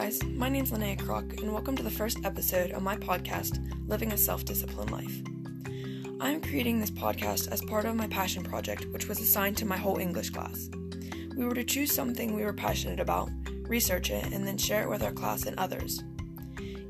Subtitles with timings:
[0.00, 4.12] guys, my name's Linnea Kroc, and welcome to the first episode of my podcast, Living
[4.12, 5.22] a Self Disciplined Life.
[6.20, 9.64] I am creating this podcast as part of my passion project, which was assigned to
[9.66, 10.68] my whole English class.
[11.36, 13.30] We were to choose something we were passionate about,
[13.68, 16.02] research it, and then share it with our class and others.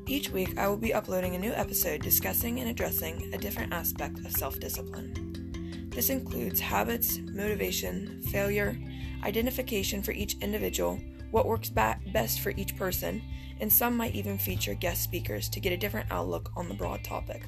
[0.07, 4.17] Each week, I will be uploading a new episode discussing and addressing a different aspect
[4.25, 5.91] of self discipline.
[5.91, 8.75] This includes habits, motivation, failure,
[9.23, 10.99] identification for each individual
[11.31, 13.21] what works ba- best for each person,
[13.59, 17.03] and some might even feature guest speakers to get a different outlook on the broad
[17.03, 17.43] topic.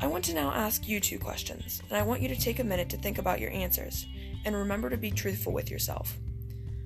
[0.00, 2.64] I want to now ask you two questions, and I want you to take a
[2.64, 4.06] minute to think about your answers,
[4.44, 6.18] and remember to be truthful with yourself.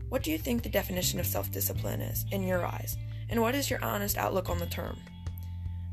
[0.09, 2.97] What do you think the definition of self discipline is, in your eyes,
[3.31, 4.99] and what is your honest outlook on the term?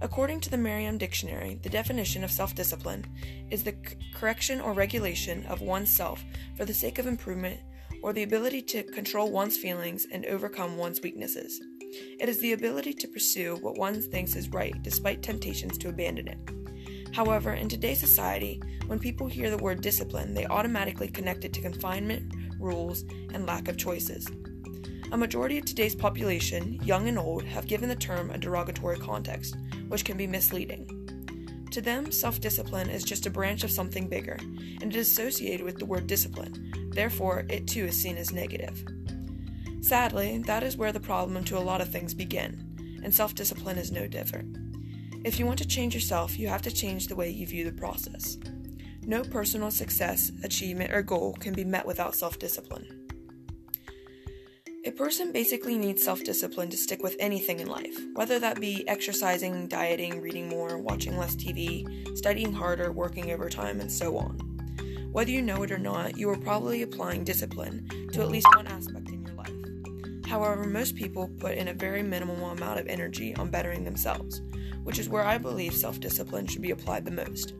[0.02, 3.05] According to the Merriam Dictionary, the definition of self discipline
[3.49, 6.24] is the c- correction or regulation of oneself
[6.58, 7.62] for the sake of improvement
[8.03, 11.62] or the ability to control one's feelings and overcome one's weaknesses.
[12.20, 16.27] It is the ability to pursue what one thinks is right despite temptations to abandon
[16.27, 17.15] it.
[17.15, 21.62] However, in today's society, when people hear the word discipline, they automatically connect it to
[21.62, 24.27] confinement, rules, and lack of choices.
[25.12, 29.55] A majority of today's population, young and old, have given the term a derogatory context,
[29.87, 30.90] which can be misleading.
[31.71, 34.37] To them, self discipline is just a branch of something bigger,
[34.81, 38.84] and it is associated with the word discipline, Therefore, it too is seen as negative.
[39.82, 43.77] Sadly, that is where the problem to a lot of things begin, and self discipline
[43.77, 44.58] is no different.
[45.26, 47.71] If you want to change yourself, you have to change the way you view the
[47.71, 48.38] process.
[49.05, 53.04] No personal success, achievement, or goal can be met without self discipline.
[54.86, 58.88] A person basically needs self discipline to stick with anything in life, whether that be
[58.88, 64.53] exercising, dieting, reading more, watching less TV, studying harder, working overtime, and so on.
[65.13, 68.66] Whether you know it or not, you are probably applying discipline to at least one
[68.66, 70.25] aspect in your life.
[70.25, 74.41] However, most people put in a very minimal amount of energy on bettering themselves,
[74.84, 77.53] which is where I believe self discipline should be applied the most.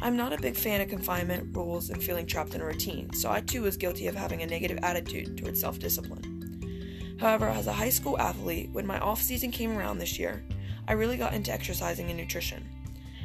[0.00, 3.32] I'm not a big fan of confinement, rules, and feeling trapped in a routine, so
[3.32, 7.16] I too was guilty of having a negative attitude towards self discipline.
[7.18, 10.44] However, as a high school athlete, when my off season came around this year,
[10.86, 12.64] I really got into exercising and nutrition.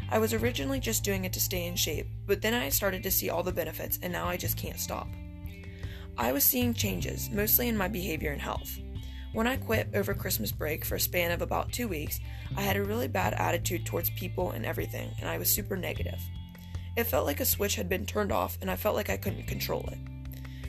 [0.09, 3.11] I was originally just doing it to stay in shape, but then I started to
[3.11, 5.07] see all the benefits, and now I just can't stop.
[6.17, 8.79] I was seeing changes, mostly in my behavior and health.
[9.33, 12.21] When I quit over Christmas break for a span of about two weeks,
[12.55, 16.21] I had a really bad attitude towards people and everything, and I was super negative.
[16.95, 19.47] It felt like a switch had been turned off, and I felt like I couldn't
[19.47, 19.97] control it.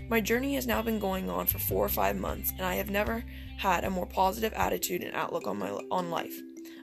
[0.08, 2.91] My journey has now been going on for four or five months, and I have
[2.91, 3.24] never
[3.58, 6.34] had a more positive attitude and outlook on my on life.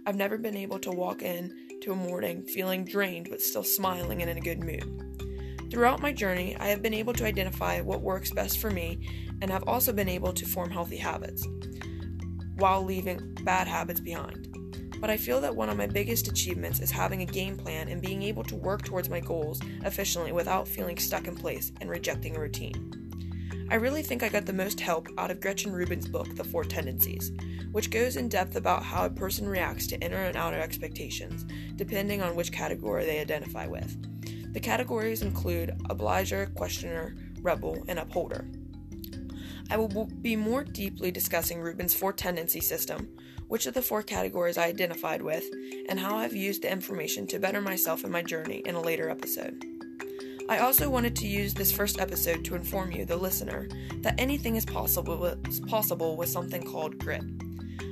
[0.05, 1.53] I've never been able to walk in
[1.91, 5.69] a morning feeling drained but still smiling and in a good mood.
[5.69, 9.09] Throughout my journey, I have been able to identify what works best for me
[9.41, 11.47] and have also been able to form healthy habits
[12.57, 14.49] while leaving bad habits behind.
[15.01, 18.01] But I feel that one of my biggest achievements is having a game plan and
[18.01, 22.37] being able to work towards my goals efficiently without feeling stuck in place and rejecting
[22.37, 23.02] a routine.
[23.69, 26.63] I really think I got the most help out of Gretchen Rubin's book, The Four
[26.63, 27.31] Tendencies,
[27.71, 32.21] which goes in depth about how a person reacts to inner and outer expectations, depending
[32.21, 34.53] on which category they identify with.
[34.53, 38.47] The categories include obliger, questioner, rebel, and upholder.
[39.71, 43.09] I will be more deeply discussing Rubin's four tendency system,
[43.47, 45.45] which of the four categories I identified with,
[45.89, 49.09] and how I've used the information to better myself in my journey in a later
[49.09, 49.65] episode.
[50.49, 53.69] I also wanted to use this first episode to inform you, the listener,
[54.01, 57.23] that anything is possible with, possible with something called grit.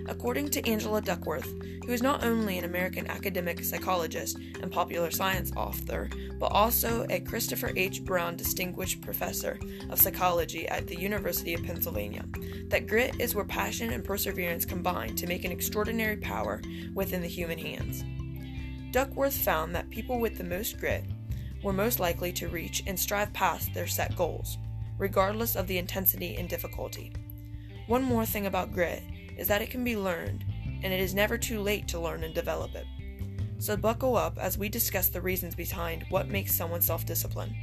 [0.10, 1.50] According to Angela Duckworth,
[1.86, 6.10] who is not only an American academic psychologist and popular science author,
[6.40, 8.04] but also a Christopher H.
[8.04, 9.58] Browne Distinguished Professor
[9.90, 12.26] of Psychology at the University of Pennsylvania,
[12.68, 16.62] that grit is where passion and perseverance combine to make an extraordinary power
[16.94, 18.04] within the human hands.
[18.92, 21.06] Duckworth found that people with the most grit
[21.64, 24.58] were most likely to reach and strive past their set goals,
[24.98, 27.14] regardless of the intensity and difficulty.
[27.88, 29.04] One more thing about grit
[29.38, 30.46] is that it can be learned,
[30.84, 32.86] and it is never too late to learn and develop it.
[33.60, 37.56] So buckle up as we discuss the reasons behind what makes someone self disciplined.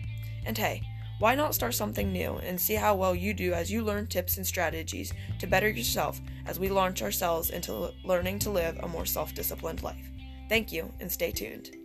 [0.47, 0.83] And hey,
[1.19, 4.37] why not start something new and see how well you do as you learn tips
[4.37, 9.07] and strategies to better yourself as we launch ourselves into learning to live a more
[9.07, 10.11] self disciplined life?
[10.49, 11.77] Thank you and stay tuned.